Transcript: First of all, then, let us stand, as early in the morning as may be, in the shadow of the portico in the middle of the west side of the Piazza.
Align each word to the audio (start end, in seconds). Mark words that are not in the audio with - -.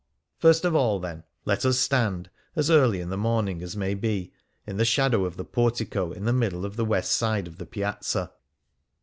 First 0.39 0.65
of 0.65 0.73
all, 0.75 0.99
then, 0.99 1.25
let 1.45 1.63
us 1.63 1.77
stand, 1.77 2.31
as 2.55 2.71
early 2.71 3.01
in 3.01 3.09
the 3.11 3.17
morning 3.19 3.61
as 3.61 3.77
may 3.77 3.93
be, 3.93 4.33
in 4.65 4.77
the 4.77 4.83
shadow 4.83 5.25
of 5.25 5.37
the 5.37 5.45
portico 5.45 6.11
in 6.11 6.25
the 6.25 6.33
middle 6.33 6.65
of 6.65 6.75
the 6.75 6.85
west 6.85 7.11
side 7.11 7.47
of 7.47 7.57
the 7.59 7.67
Piazza. 7.67 8.31